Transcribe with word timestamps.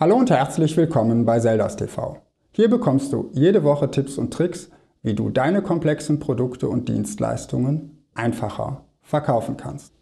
Hallo 0.00 0.16
und 0.16 0.30
herzlich 0.30 0.78
willkommen 0.78 1.26
bei 1.26 1.40
Zeldas 1.40 1.76
TV. 1.76 2.16
Hier 2.52 2.70
bekommst 2.70 3.12
du 3.12 3.28
jede 3.34 3.64
Woche 3.64 3.90
Tipps 3.90 4.16
und 4.16 4.32
Tricks, 4.32 4.70
wie 5.02 5.12
du 5.12 5.28
deine 5.28 5.60
komplexen 5.60 6.18
Produkte 6.18 6.70
und 6.70 6.88
Dienstleistungen 6.88 8.02
einfacher 8.14 8.86
verkaufen 9.02 9.58
kannst. 9.58 9.92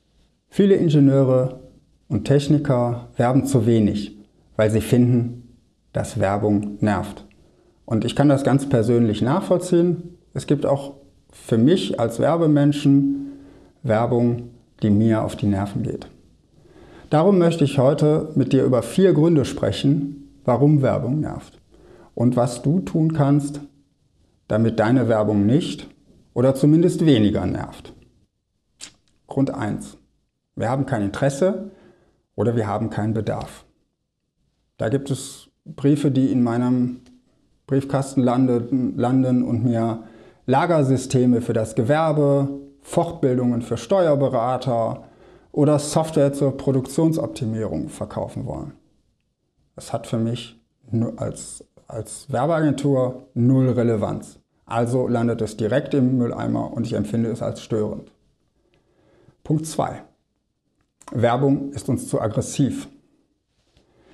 Viele 0.51 0.77
Ingenieure 0.77 1.65
und 2.07 2.27
Techniker 2.27 3.09
werben 3.17 3.45
zu 3.45 3.67
wenig, 3.67 4.17
weil 4.55 4.71
sie 4.71 4.83
finden, 4.83 5.57
dass 5.93 6.21
Werbung 6.21 6.79
nervt. 6.79 7.27
Und 7.85 8.05
ich 8.05 8.15
kann 8.15 8.29
das 8.29 8.45
ganz 8.45 8.69
persönlich 8.69 9.21
nachvollziehen. 9.21 10.17
Es 10.33 10.47
gibt 10.47 10.65
auch 10.65 10.95
für 11.33 11.59
mich 11.59 11.99
als 11.99 12.21
Werbemenschen 12.21 13.33
Werbung, 13.83 14.51
die 14.81 14.91
mir 14.91 15.25
auf 15.25 15.35
die 15.35 15.49
Nerven 15.49 15.83
geht. 15.83 16.09
Darum 17.11 17.39
möchte 17.39 17.65
ich 17.65 17.79
heute 17.79 18.33
mit 18.35 18.53
dir 18.53 18.65
über 18.65 18.83
vier 18.83 19.15
Gründe 19.15 19.47
sprechen, 19.47 20.31
warum 20.45 20.83
Werbung 20.83 21.21
nervt 21.21 21.59
und 22.15 22.37
was 22.37 22.61
du 22.61 22.81
tun 22.81 23.15
kannst, 23.15 23.61
damit 24.47 24.79
deine 24.79 25.09
Werbung 25.09 25.47
nicht 25.47 25.89
oder 26.35 26.55
zumindest 26.55 27.07
weniger 27.07 27.47
nervt. 27.47 27.95
Grund 29.27 29.55
1. 29.55 29.97
Wir 30.55 30.69
haben 30.69 30.85
kein 30.85 31.03
Interesse 31.03 31.71
oder 32.35 32.57
wir 32.57 32.67
haben 32.67 32.91
keinen 32.91 33.15
Bedarf. 33.15 33.65
Da 34.77 34.91
gibt 34.91 35.11
es 35.11 35.49
Briefe, 35.65 36.11
die 36.11 36.31
in 36.31 36.43
meinem 36.43 37.01
Briefkasten 37.67 38.23
landen, 38.23 39.45
und 39.45 39.65
mir 39.65 40.05
Lagersysteme 40.47 41.41
für 41.41 41.53
das 41.53 41.75
Gewerbe, 41.75 42.49
Fortbildungen 42.81 43.63
für 43.63 43.77
Steuerberater, 43.77 45.08
oder 45.59 45.81
Software 45.81 46.33
zur 46.33 46.57
Produktionsoptimierung 46.57 47.89
verkaufen 47.89 48.47
wollen. 48.47 48.75
Das 49.75 49.93
hat 49.93 50.07
für 50.07 50.19
mich 50.19 50.57
als, 51.17 51.65
als 51.89 52.31
Werbeagentur 52.31 53.25
null 53.35 53.71
Relevanz. 53.71 54.39
Also 54.67 55.09
landet 55.09 55.43
es 55.43 55.57
direkt 55.57 55.95
im 55.95 56.17
Mülleimer 56.17 56.73
und 56.73 56.87
ich 56.87 56.93
empfinde 56.93 57.29
es 57.33 57.43
als 57.43 57.61
störend. 57.61 58.13
Punkt 59.43 59.67
2. 59.67 60.01
Werbung 61.11 61.73
ist 61.73 61.89
uns 61.89 62.07
zu 62.07 62.21
aggressiv. 62.21 62.87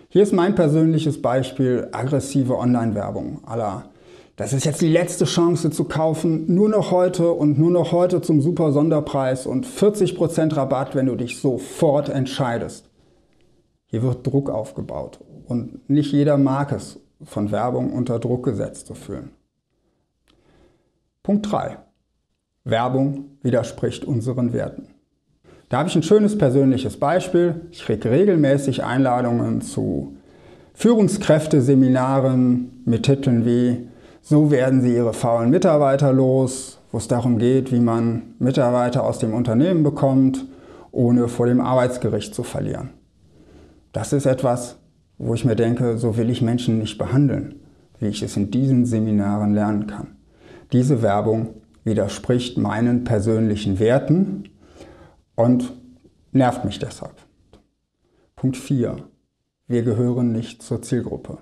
Hier 0.09 0.23
ist 0.23 0.33
mein 0.33 0.55
persönliches 0.55 1.21
Beispiel 1.21 1.89
aggressive 1.93 2.57
Online-Werbung 2.57 3.43
aller 3.45 3.91
das 4.37 4.53
ist 4.53 4.65
jetzt 4.65 4.81
die 4.81 4.89
letzte 4.89 5.27
Chance 5.27 5.71
zu 5.71 5.85
kaufen, 5.85 6.53
nur 6.53 6.69
noch 6.69 6.91
heute 6.91 7.31
und 7.31 7.57
nur 7.59 7.71
noch 7.71 7.93
heute 7.93 8.21
zum 8.21 8.41
super 8.41 8.73
Sonderpreis 8.73 9.47
und 9.47 9.65
40% 9.67 10.57
Rabatt, 10.57 10.97
wenn 10.97 11.07
du 11.07 11.15
dich 11.15 11.39
sofort 11.39 12.09
entscheidest. 12.09 12.91
Hier 13.87 14.03
wird 14.03 14.27
Druck 14.27 14.51
aufgebaut 14.51 15.21
und 15.47 15.89
nicht 15.89 16.11
jeder 16.13 16.37
mag 16.37 16.73
es, 16.73 16.99
von 17.23 17.53
Werbung 17.53 17.93
unter 17.93 18.19
Druck 18.19 18.45
gesetzt 18.45 18.89
zu 18.89 18.95
fühlen. 18.95 19.31
Punkt 21.23 21.49
3. 21.51 21.79
Werbung 22.65 23.39
widerspricht 23.43 24.05
unseren 24.05 24.53
Werten. 24.53 24.89
Da 25.69 25.79
habe 25.79 25.89
ich 25.89 25.95
ein 25.95 26.03
schönes 26.03 26.37
persönliches 26.37 26.99
Beispiel. 26.99 27.61
Ich 27.71 27.85
kriege 27.85 28.11
regelmäßig 28.11 28.83
Einladungen 28.85 29.63
zu 29.63 30.17
Führungskräfteseminaren 30.75 32.83
mit 32.85 33.05
Titeln 33.05 33.47
wie 33.47 33.89
so 34.25 34.51
werden 34.51 34.81
sie 34.81 34.95
ihre 34.95 35.13
faulen 35.13 35.51
Mitarbeiter 35.51 36.11
los, 36.11 36.81
wo 36.91 36.97
es 36.97 37.09
darum 37.09 37.39
geht, 37.39 37.71
wie 37.71 37.79
man 37.79 38.35
Mitarbeiter 38.39 39.05
aus 39.05 39.19
dem 39.19 39.35
Unternehmen 39.35 39.83
bekommt, 39.83 40.47
ohne 40.93 41.29
vor 41.29 41.47
dem 41.47 41.61
Arbeitsgericht 41.61 42.35
zu 42.35 42.43
verlieren. 42.43 42.95
Das 43.93 44.15
ist 44.15 44.25
etwas, 44.25 44.79
wo 45.19 45.35
ich 45.35 45.45
mir 45.45 45.57
denke, 45.57 45.99
so 45.99 46.17
will 46.17 46.31
ich 46.31 46.41
Menschen 46.41 46.79
nicht 46.79 46.97
behandeln, 46.97 47.61
wie 47.99 48.07
ich 48.07 48.23
es 48.23 48.35
in 48.39 48.51
diesen 48.51 48.87
Seminaren 48.87 49.53
lernen 49.53 49.87
kann. 49.87 50.17
Diese 50.73 51.03
Werbung 51.03 51.57
widerspricht 51.85 52.57
meinen 52.57 53.05
persönlichen 53.05 53.79
Werten 53.79 54.45
und 55.35 55.75
nervt 56.33 56.65
mich 56.65 56.79
deshalb. 56.79 57.15
Punkt 58.37 58.57
4. 58.57 58.97
Wir 59.69 59.83
gehören 59.83 60.33
nicht 60.33 60.63
zur 60.63 60.81
Zielgruppe. 60.81 61.39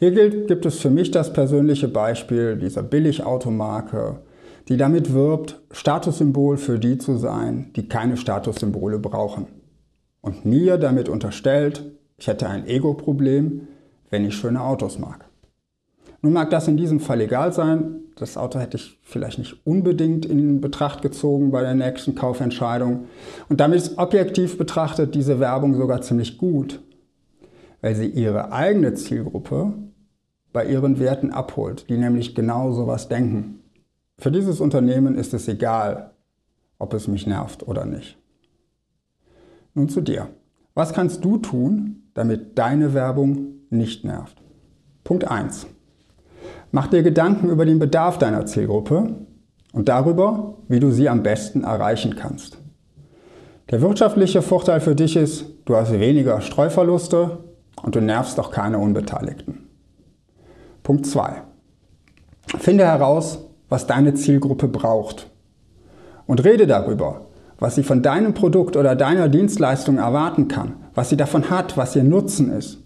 Hier 0.00 0.12
gilt, 0.12 0.48
gibt 0.48 0.64
es 0.64 0.78
für 0.78 0.88
mich 0.88 1.10
das 1.10 1.30
persönliche 1.30 1.86
Beispiel 1.86 2.56
dieser 2.56 2.82
Billigautomarke, 2.82 4.20
die 4.66 4.78
damit 4.78 5.12
wirbt, 5.12 5.60
Statussymbol 5.72 6.56
für 6.56 6.78
die 6.78 6.96
zu 6.96 7.18
sein, 7.18 7.70
die 7.76 7.86
keine 7.86 8.16
Statussymbole 8.16 8.98
brauchen. 8.98 9.48
Und 10.22 10.46
mir 10.46 10.78
damit 10.78 11.10
unterstellt, 11.10 11.84
ich 12.16 12.28
hätte 12.28 12.48
ein 12.48 12.66
Ego-Problem, 12.66 13.68
wenn 14.08 14.24
ich 14.24 14.36
schöne 14.36 14.62
Autos 14.62 14.98
mag. 14.98 15.26
Nun 16.22 16.32
mag 16.32 16.48
das 16.48 16.66
in 16.66 16.78
diesem 16.78 17.00
Fall 17.00 17.20
egal 17.20 17.52
sein. 17.52 17.96
Das 18.16 18.38
Auto 18.38 18.58
hätte 18.58 18.78
ich 18.78 18.98
vielleicht 19.02 19.38
nicht 19.38 19.66
unbedingt 19.66 20.24
in 20.24 20.62
Betracht 20.62 21.02
gezogen 21.02 21.50
bei 21.50 21.60
der 21.60 21.74
nächsten 21.74 22.14
Kaufentscheidung. 22.14 23.04
Und 23.50 23.60
damit 23.60 23.76
ist 23.76 23.98
objektiv 23.98 24.56
betrachtet 24.56 25.14
diese 25.14 25.40
Werbung 25.40 25.74
sogar 25.74 26.00
ziemlich 26.00 26.38
gut, 26.38 26.80
weil 27.82 27.94
sie 27.94 28.06
ihre 28.06 28.50
eigene 28.50 28.94
Zielgruppe 28.94 29.74
bei 30.52 30.66
ihren 30.66 30.98
Werten 30.98 31.30
abholt, 31.30 31.88
die 31.88 31.96
nämlich 31.96 32.34
genau 32.34 32.72
sowas 32.72 33.08
denken. 33.08 33.60
Für 34.18 34.30
dieses 34.30 34.60
Unternehmen 34.60 35.14
ist 35.14 35.32
es 35.32 35.48
egal, 35.48 36.10
ob 36.78 36.94
es 36.94 37.08
mich 37.08 37.26
nervt 37.26 37.66
oder 37.66 37.84
nicht. 37.84 38.18
Nun 39.74 39.88
zu 39.88 40.00
dir. 40.00 40.28
Was 40.74 40.92
kannst 40.92 41.24
du 41.24 41.38
tun, 41.38 42.02
damit 42.14 42.58
deine 42.58 42.94
Werbung 42.94 43.54
nicht 43.70 44.04
nervt? 44.04 44.42
Punkt 45.04 45.30
1. 45.30 45.66
Mach 46.72 46.86
dir 46.86 47.02
Gedanken 47.02 47.50
über 47.50 47.64
den 47.64 47.78
Bedarf 47.78 48.18
deiner 48.18 48.46
Zielgruppe 48.46 49.26
und 49.72 49.88
darüber, 49.88 50.58
wie 50.68 50.80
du 50.80 50.90
sie 50.90 51.08
am 51.08 51.22
besten 51.22 51.64
erreichen 51.64 52.16
kannst. 52.16 52.58
Der 53.70 53.80
wirtschaftliche 53.80 54.42
Vorteil 54.42 54.80
für 54.80 54.96
dich 54.96 55.16
ist, 55.16 55.46
du 55.64 55.76
hast 55.76 55.92
weniger 55.92 56.40
Streuverluste 56.40 57.44
und 57.82 57.94
du 57.94 58.00
nervst 58.00 58.38
auch 58.40 58.50
keine 58.50 58.78
Unbeteiligten. 58.78 59.69
Punkt 60.82 61.06
2. 61.06 61.42
Finde 62.58 62.84
heraus, 62.84 63.44
was 63.68 63.86
deine 63.86 64.14
Zielgruppe 64.14 64.68
braucht. 64.68 65.30
Und 66.26 66.44
rede 66.44 66.66
darüber, 66.66 67.26
was 67.58 67.74
sie 67.74 67.82
von 67.82 68.02
deinem 68.02 68.34
Produkt 68.34 68.76
oder 68.76 68.96
deiner 68.96 69.28
Dienstleistung 69.28 69.98
erwarten 69.98 70.48
kann, 70.48 70.74
was 70.94 71.10
sie 71.10 71.16
davon 71.16 71.50
hat, 71.50 71.76
was 71.76 71.94
ihr 71.94 72.04
Nutzen 72.04 72.50
ist. 72.50 72.78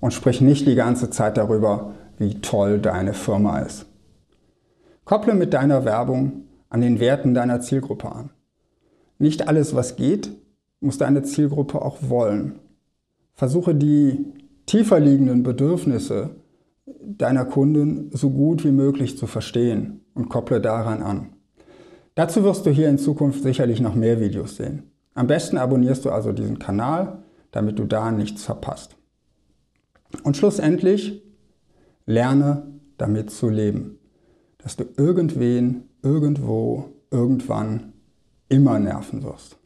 Und 0.00 0.12
sprich 0.12 0.40
nicht 0.40 0.66
die 0.66 0.74
ganze 0.74 1.10
Zeit 1.10 1.36
darüber, 1.36 1.94
wie 2.18 2.40
toll 2.40 2.78
deine 2.78 3.14
Firma 3.14 3.60
ist. 3.60 3.86
Kopple 5.04 5.34
mit 5.34 5.54
deiner 5.54 5.84
Werbung 5.84 6.44
an 6.70 6.80
den 6.80 7.00
Werten 7.00 7.34
deiner 7.34 7.60
Zielgruppe 7.60 8.10
an. 8.10 8.30
Nicht 9.18 9.48
alles, 9.48 9.74
was 9.74 9.96
geht, 9.96 10.30
muss 10.80 10.98
deine 10.98 11.22
Zielgruppe 11.22 11.82
auch 11.82 11.98
wollen. 12.08 12.58
Versuche 13.34 13.74
die 13.74 14.32
tiefer 14.66 15.00
liegenden 15.00 15.42
Bedürfnisse 15.42 16.30
deiner 16.86 17.44
Kunden 17.44 18.10
so 18.12 18.30
gut 18.30 18.64
wie 18.64 18.72
möglich 18.72 19.16
zu 19.16 19.26
verstehen 19.26 20.00
und 20.14 20.28
kopple 20.28 20.60
daran 20.60 21.02
an. 21.02 21.32
Dazu 22.14 22.44
wirst 22.44 22.66
du 22.66 22.70
hier 22.70 22.88
in 22.88 22.98
Zukunft 22.98 23.42
sicherlich 23.42 23.80
noch 23.80 23.94
mehr 23.94 24.20
Videos 24.20 24.56
sehen. 24.56 24.90
Am 25.14 25.26
besten 25.26 25.58
abonnierst 25.58 26.04
du 26.04 26.10
also 26.10 26.32
diesen 26.32 26.58
Kanal, 26.58 27.22
damit 27.50 27.78
du 27.78 27.84
da 27.84 28.10
nichts 28.10 28.44
verpasst. 28.44 28.96
Und 30.22 30.36
schlussendlich 30.36 31.22
lerne 32.06 32.66
damit 32.98 33.30
zu 33.30 33.48
leben, 33.48 33.98
dass 34.58 34.76
du 34.76 34.84
irgendwen, 34.96 35.88
irgendwo, 36.02 36.90
irgendwann 37.10 37.94
immer 38.48 38.78
nerven 38.78 39.22
wirst. 39.22 39.58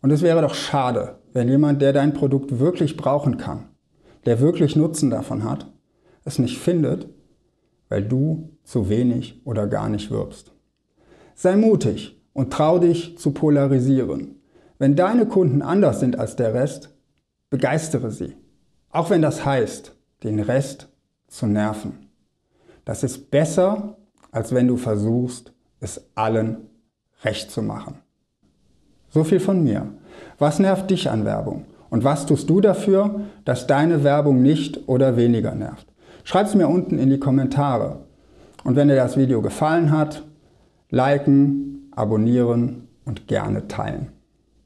Und 0.00 0.10
es 0.10 0.22
wäre 0.22 0.40
doch 0.40 0.54
schade, 0.54 1.18
wenn 1.32 1.48
jemand, 1.48 1.82
der 1.82 1.92
dein 1.92 2.14
Produkt 2.14 2.58
wirklich 2.58 2.96
brauchen 2.96 3.38
kann, 3.38 3.68
der 4.24 4.40
wirklich 4.40 4.76
Nutzen 4.76 5.10
davon 5.10 5.44
hat, 5.44 5.66
es 6.26 6.38
nicht 6.38 6.58
findet, 6.58 7.08
weil 7.88 8.02
du 8.02 8.50
zu 8.64 8.90
wenig 8.90 9.40
oder 9.44 9.66
gar 9.66 9.88
nicht 9.88 10.10
wirbst. 10.10 10.52
Sei 11.34 11.56
mutig 11.56 12.20
und 12.34 12.52
trau 12.52 12.78
dich 12.78 13.16
zu 13.16 13.30
polarisieren. 13.30 14.34
Wenn 14.78 14.96
deine 14.96 15.26
Kunden 15.26 15.62
anders 15.62 16.00
sind 16.00 16.18
als 16.18 16.36
der 16.36 16.52
Rest, 16.52 16.90
begeistere 17.48 18.10
sie. 18.10 18.34
Auch 18.90 19.08
wenn 19.08 19.22
das 19.22 19.46
heißt, 19.46 19.96
den 20.22 20.40
Rest 20.40 20.88
zu 21.28 21.46
nerven. 21.46 22.10
Das 22.84 23.02
ist 23.02 23.30
besser, 23.30 23.96
als 24.30 24.52
wenn 24.52 24.68
du 24.68 24.76
versuchst, 24.76 25.52
es 25.80 26.10
allen 26.14 26.68
recht 27.22 27.50
zu 27.50 27.62
machen. 27.62 27.98
So 29.08 29.24
viel 29.24 29.40
von 29.40 29.62
mir. 29.62 29.86
Was 30.38 30.58
nervt 30.58 30.90
dich 30.90 31.08
an 31.08 31.24
Werbung? 31.24 31.64
Und 31.88 32.04
was 32.04 32.26
tust 32.26 32.50
du 32.50 32.60
dafür, 32.60 33.20
dass 33.44 33.66
deine 33.66 34.02
Werbung 34.02 34.42
nicht 34.42 34.88
oder 34.88 35.16
weniger 35.16 35.54
nervt? 35.54 35.86
Schreib 36.26 36.48
es 36.48 36.56
mir 36.56 36.66
unten 36.66 36.98
in 36.98 37.08
die 37.08 37.20
Kommentare. 37.20 38.00
Und 38.64 38.74
wenn 38.74 38.88
dir 38.88 38.96
das 38.96 39.16
Video 39.16 39.42
gefallen 39.42 39.92
hat, 39.92 40.24
liken, 40.90 41.88
abonnieren 41.94 42.88
und 43.04 43.28
gerne 43.28 43.68
teilen. 43.68 44.08